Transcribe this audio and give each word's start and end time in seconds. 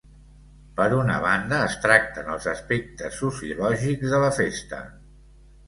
Per 0.79 0.87
una 0.99 1.17
banda 1.25 1.59
es 1.65 1.75
tracten 1.83 2.33
els 2.37 2.49
aspectes 2.55 3.21
sociològics 3.21 4.17
de 4.17 4.25
la 4.27 4.35
festa. 4.43 4.85